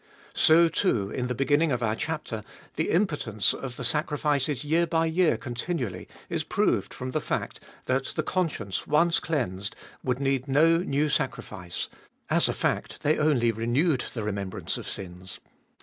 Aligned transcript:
So, 0.33 0.67
too, 0.67 1.11
in 1.11 1.27
the 1.27 1.35
beginning 1.35 1.71
of 1.71 1.83
our 1.83 1.95
chapter 1.95 2.43
the 2.75 2.89
impotence 2.89 3.53
of 3.53 3.77
the 3.77 3.83
sacrifices 3.83 4.63
year 4.63 4.87
by 4.87 5.05
year 5.05 5.37
continually 5.37 6.07
is 6.27 6.43
proved 6.43 6.91
from 6.91 7.11
the 7.11 7.21
fact, 7.21 7.59
that 7.85 8.05
the 8.15 8.23
conscience 8.23 8.87
once 8.87 9.19
cleansed 9.19 9.75
would 10.03 10.19
need 10.19 10.47
no 10.47 10.77
new 10.79 11.07
sacrifice; 11.07 11.87
as 12.31 12.49
a 12.49 12.53
fact, 12.53 13.03
they 13.03 13.19
only 13.19 13.51
renewed 13.51 14.05
the 14.15 14.23
remembrance 14.23 14.75
of 14.75 14.89
sins. 14.89 15.39